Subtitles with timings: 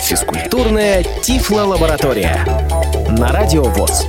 [0.00, 2.44] Физкультурная Тифло-лаборатория
[3.08, 4.06] на Радио ВОЗ.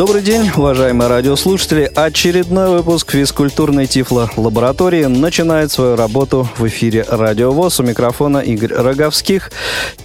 [0.00, 1.82] Добрый день, уважаемые радиослушатели.
[1.94, 7.80] Очередной выпуск физкультурной Тифло-лаборатории начинает свою работу в эфире Радио ВОЗ.
[7.80, 9.52] У микрофона Игорь Роговских.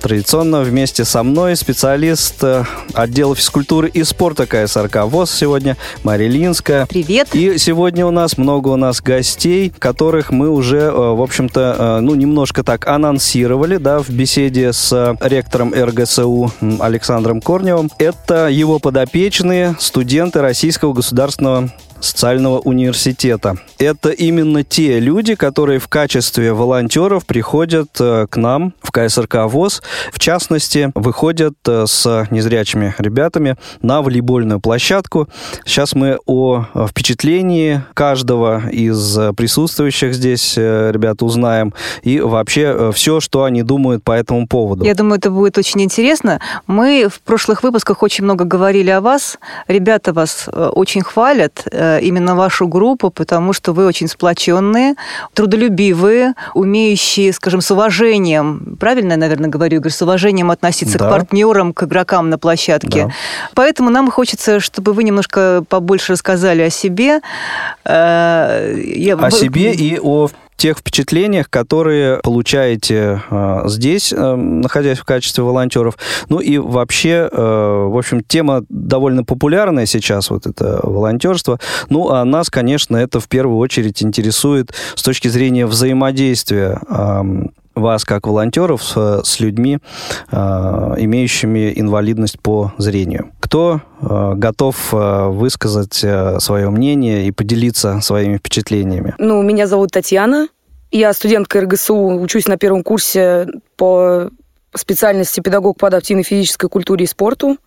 [0.02, 6.88] Традиционно вместе со мной специалист э, отдела физкультуры и спорта КСРК ВОЗ сегодня Мария Ильинская.
[6.88, 7.34] Привет.
[7.34, 12.00] И сегодня у нас много у нас гостей, которых мы уже, э, в общем-то, э,
[12.02, 17.90] ну, немножко так анонсировали, да, в беседе с ректором РГСУ Александром Корневым.
[17.98, 21.72] Это его подопечные, студенты Российского государственного
[22.06, 23.58] социального университета.
[23.80, 29.82] Это именно те люди, которые в качестве волонтеров приходят э, к нам в КСРК ВОЗ.
[30.12, 35.28] В частности, выходят э, с незрячими ребятами на волейбольную площадку.
[35.66, 43.44] Сейчас мы о впечатлении каждого из присутствующих здесь э, ребят узнаем и вообще все, что
[43.44, 44.86] они думают по этому поводу.
[44.86, 46.40] Я думаю, это будет очень интересно.
[46.68, 49.38] Мы в прошлых выпусках очень много говорили о вас.
[49.68, 51.66] Ребята вас очень хвалят
[52.00, 54.96] именно вашу группу, потому что вы очень сплоченные,
[55.34, 61.08] трудолюбивые, умеющие, скажем, с уважением, правильно я, наверное, говорю, Игорь, с уважением относиться да.
[61.08, 63.06] к партнерам, к игрокам на площадке.
[63.06, 63.12] Да.
[63.54, 67.22] Поэтому нам хочется, чтобы вы немножко побольше рассказали о себе.
[67.86, 69.16] Э, я...
[69.16, 75.98] О себе и о тех впечатлениях, которые получаете э, здесь, э, находясь в качестве волонтеров.
[76.30, 81.60] Ну и вообще, э, в общем, тема довольно популярная сейчас, вот это волонтерство.
[81.90, 86.80] Ну, а нас, конечно, это в первую очередь интересует с точки зрения взаимодействия
[87.76, 89.80] вас как волонтеров с, с людьми,
[90.32, 93.32] э, имеющими инвалидность по зрению.
[93.40, 99.14] Кто э, готов э, высказать э, свое мнение и поделиться своими впечатлениями?
[99.18, 100.48] Ну, меня зовут Татьяна.
[100.92, 104.30] Я студентка РГСУ, учусь на первом курсе по
[104.74, 107.58] специальности педагог по адаптивной физической культуре и спорту.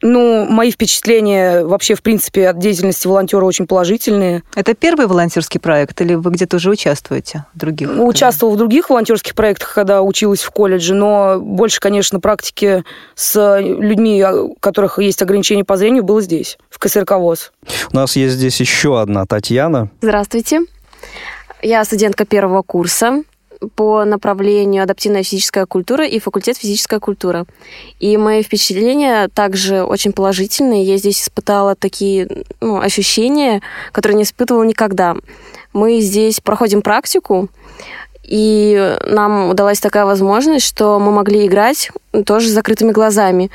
[0.00, 4.42] Ну, мои впечатления вообще, в принципе, от деятельности волонтера очень положительные.
[4.54, 7.90] Это первый волонтерский проект или вы где-то уже участвуете в других?
[7.98, 12.84] Участвовала в других волонтерских проектах, когда училась в колледже, но больше, конечно, практики
[13.14, 17.52] с людьми, у которых есть ограничения по зрению, было здесь, в КСРК ВОЗ.
[17.92, 19.90] У нас есть здесь еще одна Татьяна.
[20.00, 20.60] Здравствуйте.
[21.60, 23.24] Я студентка первого курса
[23.74, 27.46] по направлению адаптивная физическая культура и факультет физическая культура.
[28.00, 30.84] И мои впечатления также очень положительные.
[30.84, 32.28] Я здесь испытала такие
[32.60, 33.60] ну, ощущения,
[33.92, 35.16] которые не испытывала никогда.
[35.72, 37.48] Мы здесь проходим практику,
[38.28, 41.90] и нам удалась такая возможность, что мы могли играть
[42.26, 43.50] тоже с закрытыми глазами.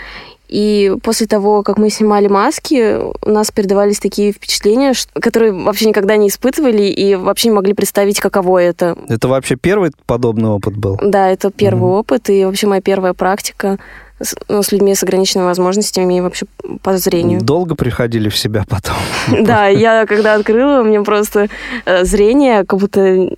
[0.49, 6.15] И после того, как мы снимали маски, у нас передавались такие впечатления, которые вообще никогда
[6.17, 8.97] не испытывали и вообще не могли представить, каково это.
[9.07, 10.99] Это вообще первый подобный опыт был?
[11.01, 13.77] Да, это первый mm опыт и вообще моя первая практика
[14.19, 16.45] с, ну, с людьми с ограниченными возможностями и вообще
[16.81, 17.41] по зрению.
[17.41, 18.95] Долго приходили в себя потом?
[19.45, 21.47] Да, я когда открыла, мне просто
[21.85, 23.29] э, зрение как будто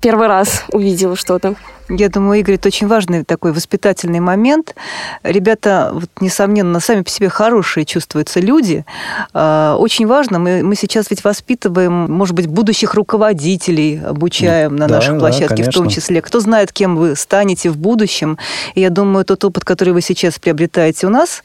[0.00, 1.54] первый раз увидела что-то.
[1.88, 4.74] Я думаю, Игорь, это очень важный такой воспитательный момент.
[5.22, 8.86] Ребята, вот, несомненно, сами по себе хорошие чувствуются люди.
[9.34, 14.96] А, очень важно, мы, мы сейчас ведь воспитываем, может быть, будущих руководителей, обучаем на да,
[14.96, 16.22] наших площадке да, в том числе.
[16.22, 18.38] Кто знает, кем вы станете в будущем.
[18.74, 21.42] И я думаю, тот опыт, который вы сейчас приобретаете у нас,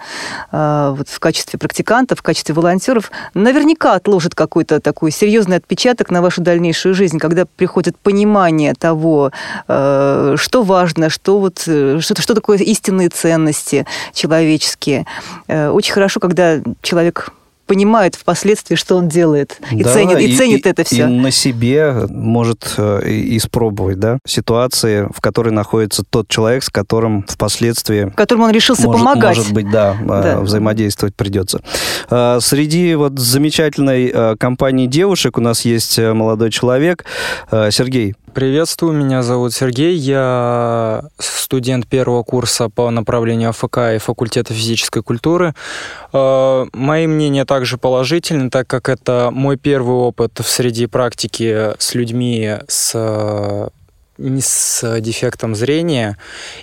[0.52, 6.22] а, вот в качестве практикантов, в качестве волонтеров, наверняка отложит какой-то такой серьезный отпечаток на
[6.22, 9.32] вашу дальнейшую жизнь, когда приходит понимание того,
[9.68, 15.06] а, что важно, что, вот, э, что, что такое истинные ценности человеческие.
[15.48, 17.30] Э, очень хорошо, когда человек
[17.66, 21.04] понимает впоследствии, что он делает, и да, ценит, и, и ценит и, это все.
[21.04, 27.26] И на себе может э, испробовать, да, ситуации, в которой находится тот человек, с которым
[27.28, 28.12] впоследствии...
[28.16, 29.38] Которому он решился может, помогать.
[29.38, 31.62] Может быть, да, да, взаимодействовать придется.
[32.10, 37.06] Среди вот замечательной компании девушек у нас есть молодой человек,
[37.52, 38.16] Сергей.
[38.34, 45.54] Приветствую, меня зовут Сергей, я студент первого курса по направлению АФК и факультета физической культуры.
[46.14, 51.96] Э, мои мнения также положительны, так как это мой первый опыт в среди практики с
[51.96, 53.72] людьми с
[54.40, 56.18] с дефектом зрения.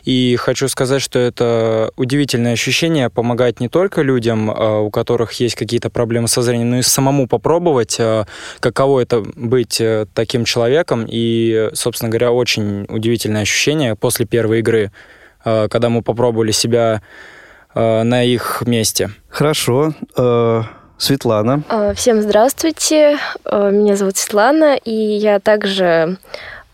[0.04, 5.54] И хочу сказать, что это удивительное ощущение помогать не только людям, а, у которых есть
[5.54, 8.26] какие-то проблемы со зрением, но и самому попробовать, а,
[8.60, 11.06] каково это быть э, таким человеком.
[11.08, 14.92] И, собственно говоря, очень удивительное ощущение после первой игры,
[15.44, 17.02] а, когда мы попробовали себя
[17.74, 19.10] на их месте.
[19.28, 19.92] Хорошо.
[20.16, 20.62] Э,
[20.98, 21.62] Светлана.
[21.94, 23.18] Всем здравствуйте.
[23.44, 26.16] Меня зовут Светлана, и я также э,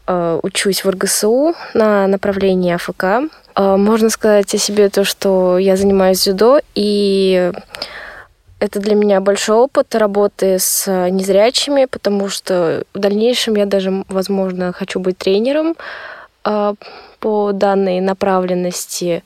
[0.06, 3.30] учусь в РГСУ на направлении АФК.
[3.54, 7.52] Э, можно сказать о себе то, что я занимаюсь дзюдо, и
[8.58, 14.72] это для меня большой опыт работы с незрячими, потому что в дальнейшем я даже, возможно,
[14.72, 15.74] хочу быть тренером
[16.44, 16.74] э,
[17.18, 19.24] по данной направленности.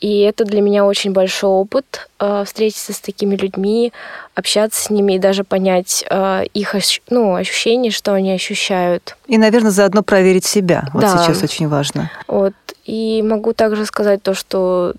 [0.00, 3.92] И это для меня очень большой опыт э, встретиться с такими людьми,
[4.34, 6.74] общаться с ними и даже понять э, их
[7.08, 9.16] ну, ощущения, что они ощущают.
[9.26, 10.84] И, наверное, заодно проверить себя.
[10.92, 11.18] Вот да.
[11.18, 12.10] сейчас очень важно.
[12.26, 12.54] Вот.
[12.84, 14.94] И могу также сказать то, что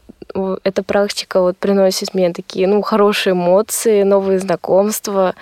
[0.63, 5.35] эта практика вот приносит мне такие, ну, хорошие эмоции, новые знакомства.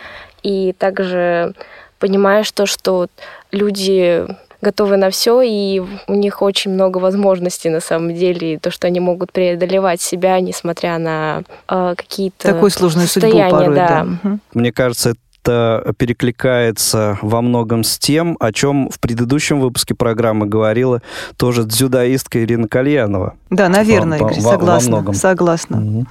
[0.43, 1.53] И также
[1.99, 3.07] понимаешь то, что
[3.51, 4.27] люди
[4.63, 8.87] готовы на все, и у них очень много возможностей на самом деле, и то, что
[8.87, 14.07] они могут преодолевать себя, несмотря на э, какие-то Такую сложную судьбу порой, да.
[14.23, 14.37] да.
[14.53, 15.13] Мне кажется,
[15.43, 21.01] это перекликается во многом с тем, о чем в предыдущем выпуске программы говорила
[21.37, 23.35] тоже дзюдоистка Ирина Кальянова.
[23.49, 24.91] Да, наверное, во, Игорь, во, согласна.
[24.91, 25.13] Во многом.
[25.15, 25.81] Согласна.
[25.81, 26.05] Угу.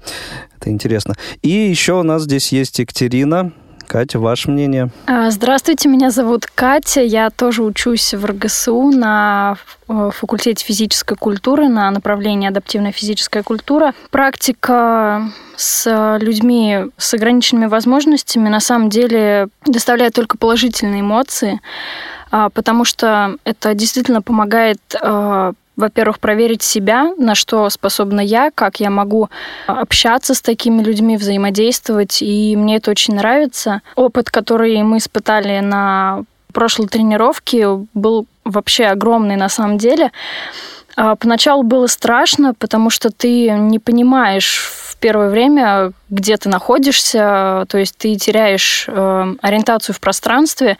[0.60, 1.14] Это интересно.
[1.40, 3.52] И еще у нас здесь есть Екатерина,
[3.86, 4.90] Катя, ваше мнение?
[5.06, 7.02] А, здравствуйте, меня зовут Катя.
[7.02, 9.56] Я тоже учусь в РГСУ на
[9.88, 13.94] э, факультете физической культуры на направлении адаптивная физическая культура.
[14.10, 21.60] Практика с людьми с ограниченными возможностями на самом деле доставляет только положительные эмоции,
[22.30, 28.80] а, потому что это действительно помогает а, во-первых, проверить себя, на что способна я, как
[28.80, 29.30] я могу
[29.66, 33.80] общаться с такими людьми, взаимодействовать, и мне это очень нравится.
[33.96, 40.12] Опыт, который мы испытали на прошлой тренировке, был вообще огромный на самом деле.
[40.94, 47.64] А, поначалу было страшно, потому что ты не понимаешь в первое время, где ты находишься,
[47.68, 50.78] то есть ты теряешь э, ориентацию в пространстве,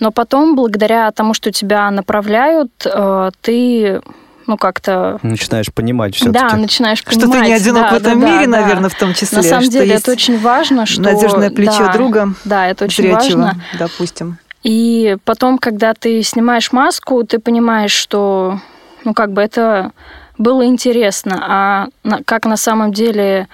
[0.00, 4.00] но потом, благодаря тому, что тебя направляют, э, ты
[4.48, 5.18] ну, как-то...
[5.22, 7.28] Начинаешь понимать все Да, начинаешь понимать.
[7.28, 9.38] Что ты не одинок да, в этом да, мире, да, наверное, в том числе.
[9.38, 11.02] На самом деле это очень важно, что...
[11.02, 12.34] Надежное плечо да, друга.
[12.44, 13.62] Да, это очень зрячего, важно.
[13.78, 14.38] допустим.
[14.62, 18.58] И потом, когда ты снимаешь маску, ты понимаешь, что,
[19.04, 19.92] ну, как бы это
[20.38, 21.86] было интересно, а
[22.24, 23.48] как на самом деле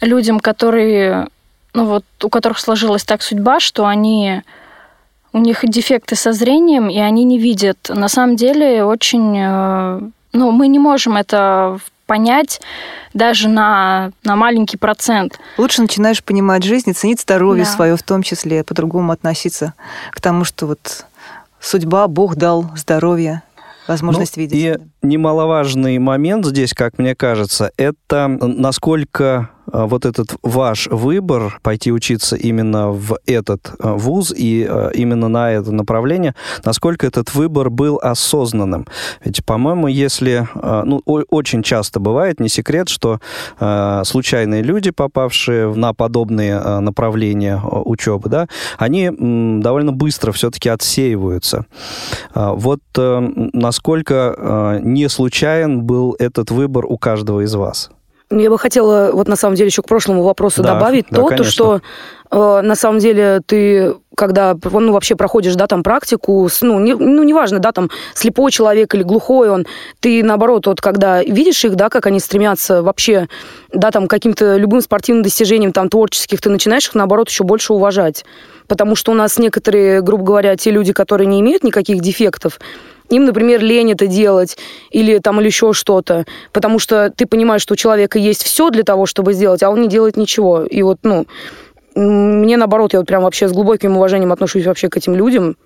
[0.00, 1.28] людям, которые,
[1.72, 4.42] ну вот, у которых сложилась так судьба, что они
[5.32, 7.78] у них дефекты со зрением, и они не видят.
[7.88, 9.36] На самом деле очень...
[9.38, 10.00] Э,
[10.32, 12.60] ну, мы не можем это понять
[13.14, 15.38] даже на, на маленький процент.
[15.58, 17.70] Лучше начинаешь понимать жизнь и ценить здоровье да.
[17.70, 19.74] свое в том числе, по-другому относиться
[20.10, 21.06] к тому, что вот
[21.60, 23.42] судьба, Бог дал здоровье
[23.86, 24.58] возможность ну, видеть.
[24.58, 32.36] И немаловажный момент здесь, как мне кажется, это насколько вот этот ваш выбор пойти учиться
[32.36, 36.34] именно в этот а, вуз и а, именно на это направление,
[36.64, 38.86] насколько этот выбор был осознанным.
[39.24, 40.48] Ведь, по-моему, если...
[40.54, 43.20] Ну, очень часто бывает, не секрет, что
[44.04, 49.10] случайные люди, попавшие на подобные направления учебы, да, они
[49.60, 51.66] довольно быстро все-таки отсеиваются.
[52.34, 57.90] Вот насколько не случайен был этот выбор у каждого из вас?
[58.30, 61.36] Я бы хотела вот на самом деле еще к прошлому вопросу да, добавить да, то,
[61.36, 61.80] то, что
[62.30, 66.94] э, на самом деле ты, когда ну, вообще проходишь, да, там практику, с, ну, не,
[66.94, 69.66] ну, неважно, да, там слепой человек или глухой он,
[69.98, 73.28] ты наоборот, вот когда видишь их, да, как они стремятся вообще,
[73.72, 78.24] да, там каким-то любым спортивным достижением, там, творческих, ты начинаешь их, наоборот, еще больше уважать.
[78.70, 82.60] Потому что у нас некоторые, грубо говоря, те люди, которые не имеют никаких дефектов,
[83.08, 84.56] им, например, лень это делать
[84.92, 88.84] или там или еще что-то, потому что ты понимаешь, что у человека есть все для
[88.84, 90.62] того, чтобы сделать, а он не делает ничего.
[90.62, 91.26] И вот, ну,
[91.96, 95.56] мне наоборот, я вот прям вообще с глубоким уважением отношусь вообще к этим людям,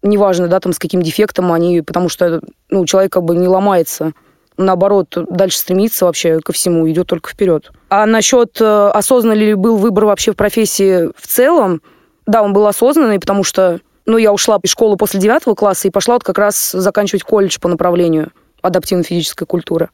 [0.00, 4.12] неважно, да, там, с каким дефектом они, потому что, ну, человек как бы не ломается,
[4.56, 7.70] наоборот, дальше стремится вообще ко всему, идет только вперед.
[7.90, 11.82] А насчет э, осознанный ли был выбор вообще в профессии в целом,
[12.30, 15.90] да, он был осознанный, потому что ну, я ушла из школы после девятого класса и
[15.90, 18.30] пошла вот как раз заканчивать колледж по направлению
[18.62, 19.90] адаптивно-физическая культура.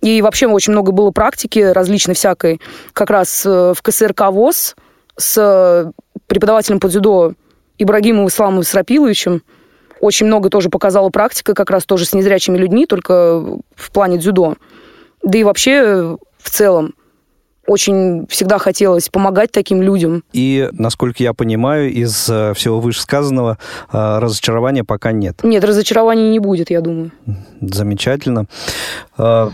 [0.00, 2.60] И вообще очень много было практики различной всякой.
[2.92, 4.76] Как раз э, в КСРК ВОЗ
[5.16, 5.92] с
[6.28, 7.34] преподавателем по дзюдо
[7.78, 9.42] Ибрагимом Исламовым Срапиловичем
[10.00, 13.40] очень много тоже показала практика, как раз тоже с незрячими людьми, только
[13.74, 14.54] в плане дзюдо.
[15.22, 16.94] Да и вообще в целом
[17.72, 20.22] очень всегда хотелось помогать таким людям.
[20.32, 23.58] И, насколько я понимаю, из э, всего вышесказанного
[23.92, 25.40] э, разочарования пока нет.
[25.42, 27.10] Нет, разочарований не будет, я думаю.
[27.60, 28.46] Замечательно.
[29.18, 29.50] Э,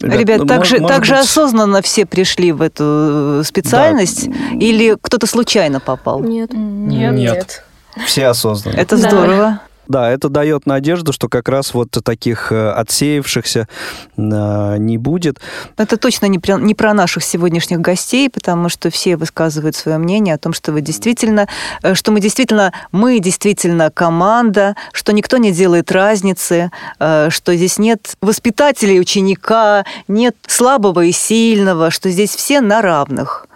[0.00, 1.06] ребят, Ребят ну, так, же, так быть...
[1.06, 4.28] же осознанно все пришли в эту специальность?
[4.28, 4.56] Да.
[4.58, 6.20] Или кто-то случайно попал?
[6.20, 6.52] Нет.
[6.52, 7.14] Нет.
[7.14, 7.64] Нет.
[8.06, 8.76] Все осознанно.
[8.76, 9.60] Это здорово.
[9.92, 13.68] Да, это дает надежду, что как раз вот таких э, отсеявшихся
[14.16, 15.38] э, не будет.
[15.76, 20.34] Это точно не про, не про наших сегодняшних гостей, потому что все высказывают свое мнение
[20.34, 21.46] о том, что вы действительно,
[21.82, 28.16] э, что мы действительно, мы действительно команда, что никто не делает разницы, что здесь нет
[28.22, 33.46] воспитателей ученика, нет слабого и сильного, что здесь все на равных.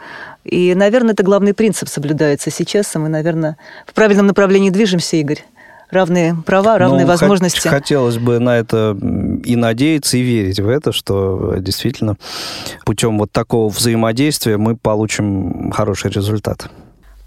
[0.44, 5.42] И, наверное, это главный принцип соблюдается сейчас, и мы, наверное, в правильном направлении движемся, Игорь
[5.90, 7.68] равные права, равные ну, возможности.
[7.68, 8.96] Хотелось бы на это
[9.44, 12.16] и надеяться, и верить в это, что действительно
[12.84, 16.68] путем вот такого взаимодействия мы получим хороший результат.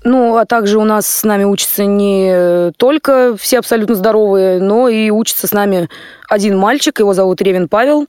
[0.03, 5.09] Ну, а также у нас с нами учатся не только все абсолютно здоровые, но и
[5.09, 5.89] учится с нами
[6.29, 8.07] один мальчик, его зовут Ревин Павел.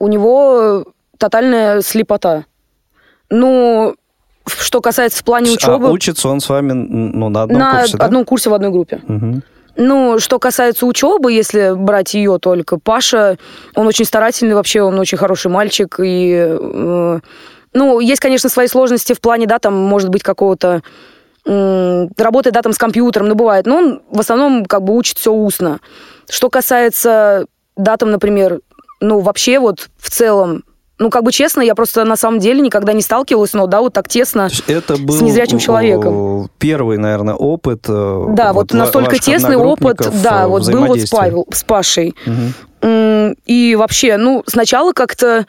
[0.00, 0.84] У него
[1.16, 2.44] тотальная слепота.
[3.30, 3.94] Ну,
[4.46, 5.88] что касается в плане учебы...
[5.88, 8.70] А учится он с вами ну, на одном на курсе, На одном курсе в одной
[8.70, 9.00] группе.
[9.06, 9.42] Угу.
[9.80, 13.38] Ну, что касается учебы, если брать ее только, Паша,
[13.76, 16.00] он очень старательный вообще, он очень хороший мальчик.
[16.02, 17.20] И, э,
[17.74, 20.82] ну, есть, конечно, свои сложности в плане, да, там, может быть, какого-то
[21.46, 23.66] э, работы, да, там, с компьютером, ну, бывает.
[23.66, 25.78] Но он в основном как бы учит все устно.
[26.28, 28.58] Что касается, да, там, например,
[29.00, 30.64] ну, вообще вот в целом
[30.98, 33.92] ну, как бы честно, я просто на самом деле никогда не сталкивалась, но да, вот
[33.92, 36.50] так тесно это был с незрячим человеком.
[36.58, 37.84] Первый, наверное, опыт.
[37.88, 41.62] Э, да, вот, вот настолько тесный опыт, да, э, вот был вот с Павел, с
[41.62, 42.14] Пашей.
[42.26, 43.34] Угу.
[43.46, 45.46] И вообще, ну, сначала как-то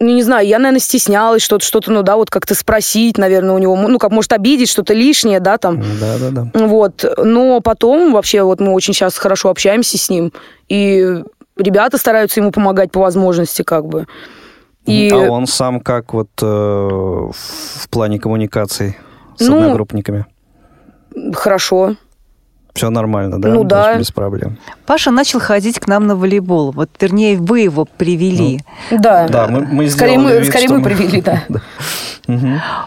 [0.00, 3.58] ну, не знаю, я, наверное, стеснялась что-то, что-то, ну, да, вот как-то спросить, наверное, у
[3.58, 5.82] него, ну, как, может, обидеть что-то лишнее, да, там.
[6.00, 6.50] Да-да-да.
[6.54, 10.32] Вот, но потом вообще вот мы очень сейчас хорошо общаемся с ним,
[10.68, 11.24] и
[11.56, 14.06] ребята стараются ему помогать по возможности, как бы.
[14.88, 15.10] И...
[15.10, 18.96] А он сам как вот э, в плане коммуникаций
[19.36, 20.26] с ну, одногруппниками?
[21.34, 21.96] Хорошо.
[22.74, 23.48] Все нормально, да?
[23.48, 23.98] Ну да.
[23.98, 24.56] Без проблем.
[24.86, 26.70] Паша начал ходить к нам на волейбол.
[26.70, 28.60] Вот, вернее, вы его привели.
[28.90, 29.26] Ну, да.
[29.28, 31.42] Да, мы, мы скорее мы, вид, скорее мы привели, да.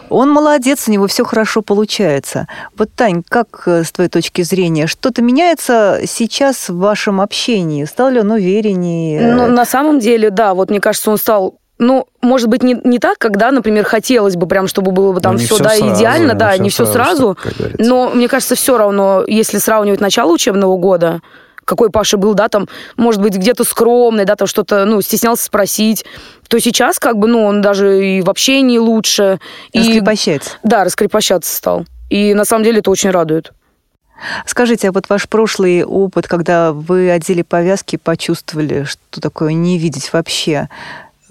[0.08, 2.46] Он молодец, у него все хорошо получается.
[2.78, 7.84] Вот, Тань, как э, с твоей точки зрения, что-то меняется сейчас в вашем общении?
[7.84, 9.34] Стал ли он увереннее?
[9.34, 10.54] Ну, на самом деле, да.
[10.54, 14.46] Вот мне кажется, он стал ну, может быть, не, не так, когда, например, хотелось бы
[14.46, 17.36] прям, чтобы было бы там все, все, да, сразу, идеально, да, не все сразу.
[17.42, 21.20] сразу но мне кажется, все равно, если сравнивать начало учебного года,
[21.64, 26.04] какой Паша был, да, там, может быть, где-то скромный, да, там что-то, ну, стеснялся спросить,
[26.48, 29.38] то сейчас, как бы, ну, он даже и в общении лучше.
[29.74, 30.50] Раскрепощается.
[30.50, 31.84] И, да, раскрепощаться стал.
[32.10, 33.52] И на самом деле это очень радует.
[34.46, 40.12] Скажите, а вот ваш прошлый опыт, когда вы одели повязки, почувствовали, что такое не видеть
[40.12, 40.68] вообще,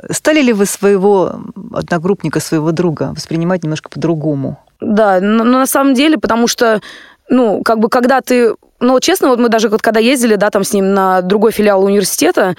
[0.10, 1.42] Стали ли вы своего
[1.74, 4.60] одногруппника, своего друга воспринимать немножко по-другому?
[4.80, 6.82] Да, но, но на самом деле, потому что,
[7.30, 8.56] ну, как бы, когда ты...
[8.80, 11.84] Ну, честно, вот мы даже вот когда ездили, да, там с ним на другой филиал
[11.84, 12.56] университета,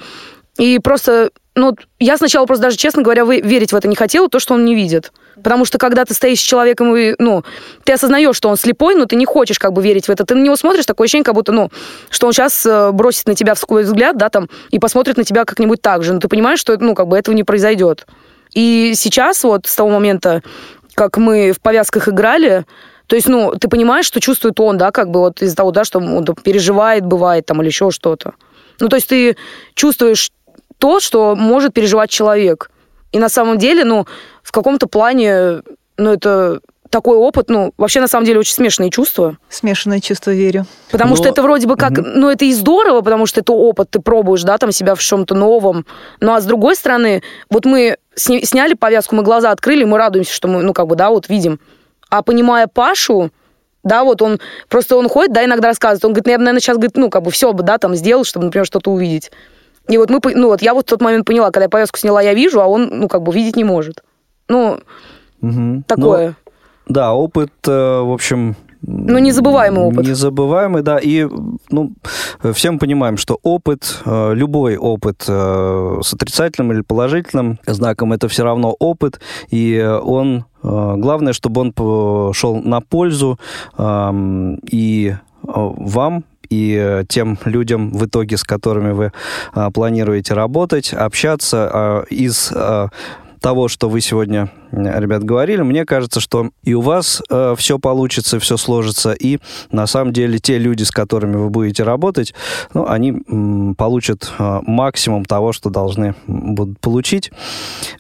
[0.57, 4.39] и просто ну, я сначала просто даже, честно говоря, верить в это не хотела, то,
[4.39, 5.13] что он не видит.
[5.43, 7.45] Потому что когда ты стоишь с человеком, и, ну,
[7.85, 10.25] ты осознаешь, что он слепой, но ты не хочешь как бы верить в это.
[10.25, 11.71] Ты на него смотришь, такое ощущение, как будто, ну,
[12.11, 15.45] что он сейчас э, бросит на тебя свой взгляд, да, там, и посмотрит на тебя
[15.45, 16.13] как-нибудь так же.
[16.13, 18.07] Но ты понимаешь, что, ну, как бы этого не произойдет.
[18.55, 20.43] И сейчас вот с того момента,
[20.95, 22.65] как мы в повязках играли,
[23.07, 25.85] то есть, ну, ты понимаешь, что чувствует он, да, как бы вот из-за того, да,
[25.85, 28.35] что он переживает, бывает там или еще что-то.
[28.81, 29.37] Ну, то есть ты
[29.75, 30.31] чувствуешь
[30.79, 32.72] то, что может переживать человек.
[33.13, 34.07] И на самом деле, ну,
[34.43, 35.63] в каком-то плане,
[35.97, 36.61] ну, это
[36.93, 39.39] такой опыт, ну, вообще, на самом деле, очень смешанные чувства.
[39.49, 40.67] Смешанные чувства, верю.
[40.91, 41.17] Потому Но...
[41.17, 42.03] что это вроде бы как, угу.
[42.03, 45.35] ну, это и здорово, потому что это опыт, ты пробуешь, да, там себя в чем-то
[45.35, 45.87] новом.
[46.21, 50.33] Ну, а с другой стороны, вот мы сня- сняли повязку, мы глаза открыли, мы радуемся,
[50.33, 51.61] что мы, ну, как бы, да, вот видим.
[52.11, 53.31] А понимая Пашу,
[53.83, 54.39] да, вот он,
[54.69, 57.23] просто он ходит, да, иногда рассказывает, он говорит, ну, я, наверное, сейчас, говорит, ну, как
[57.23, 59.33] бы все бы, да, там сделал, чтобы, например, что-то увидеть.
[59.93, 62.23] И вот мы, ну вот я вот в тот момент поняла, когда я повязку сняла,
[62.23, 64.03] я вижу, а он, ну как бы видеть не может.
[64.49, 64.81] Ну,
[65.43, 65.83] угу.
[65.87, 66.29] такое.
[66.29, 66.53] Ну,
[66.95, 70.07] да, опыт, э, в общем, ну, незабываемый опыт.
[70.07, 70.99] Незабываемый, да.
[70.99, 71.29] И
[71.71, 71.93] ну,
[72.55, 78.29] все мы понимаем, что опыт, э, любой опыт э, с отрицательным или положительным знаком, это
[78.29, 79.21] все равно опыт,
[79.51, 83.39] и он, главное, чтобы он шел на пользу
[83.79, 89.13] и вам, и э, тем людям в итоге, с которыми вы
[89.53, 92.89] а, планируете работать, общаться а, из а,
[93.43, 98.39] того, что вы сегодня, ребят, говорили, мне кажется, что и у вас э, все получится,
[98.39, 99.39] все сложится, и
[99.71, 102.33] на самом деле те люди, с которыми вы будете работать,
[102.73, 107.33] ну, они м, получат э, максимум того, что должны будут получить.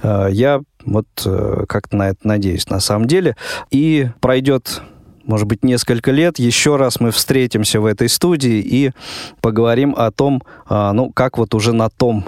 [0.02, 3.36] Э, я вот э, как-то на это надеюсь, на самом деле.
[3.70, 4.82] И пройдет
[5.24, 8.92] может быть, несколько лет еще раз мы встретимся в этой студии и
[9.40, 12.24] поговорим о том, а, ну, как вот уже на том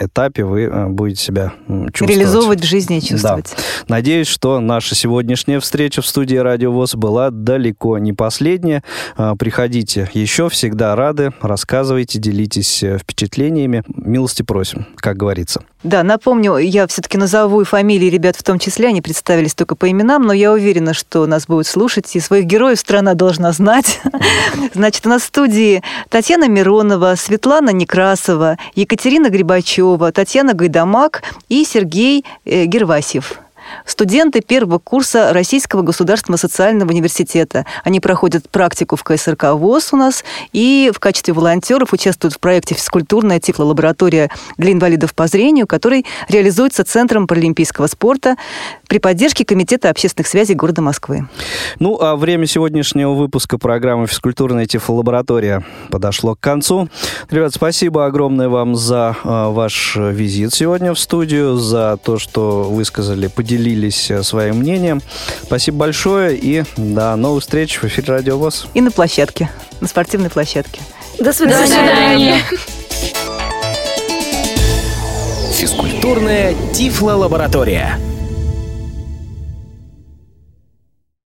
[0.00, 2.10] этапе вы а, будете себя чувствовать.
[2.10, 3.54] Реализовывать в жизни и чувствовать.
[3.56, 3.62] Да.
[3.88, 8.82] Надеюсь, что наша сегодняшняя встреча в студии Радио ВОЗ была далеко не последняя.
[9.38, 13.82] Приходите еще, всегда рады, рассказывайте, делитесь э, впечатлениями.
[13.88, 15.62] Милости просим, как говорится.
[15.84, 19.88] Да, напомню, я все-таки назову и фамилии ребят в том числе, они представились только по
[19.88, 24.00] именам, но я уверена, что нас будут слушать, и своих героев страна должна знать.
[24.74, 29.67] Значит, у нас в студии Татьяна Миронова, Светлана Некрасова, Екатерина Грибачева,
[30.12, 33.40] Татьяна Гайдамак и Сергей э, Гервасев
[33.84, 37.66] студенты первого курса Российского государственного социального университета.
[37.84, 42.74] Они проходят практику в КСРК ВОЗ у нас и в качестве волонтеров участвуют в проекте
[42.74, 48.36] «Физкультурная тифлолаборатория для инвалидов по зрению», который реализуется Центром паралимпийского спорта
[48.88, 51.28] при поддержке Комитета общественных связей города Москвы.
[51.78, 56.88] Ну, а время сегодняшнего выпуска программы «Физкультурная тифлолаборатория» подошло к концу.
[57.30, 63.26] Ребят, спасибо огромное вам за э, ваш визит сегодня в студию, за то, что высказали,
[63.26, 65.02] поделились поделились э, своим мнением.
[65.42, 68.68] Спасибо большое и до новых встреч в эфире Радио ВОЗ.
[68.74, 69.50] И на площадке,
[69.80, 70.80] на спортивной площадке.
[71.18, 71.62] До свидания.
[71.62, 72.42] До свидания.
[75.54, 77.98] Физкультурная Тифло-лаборатория.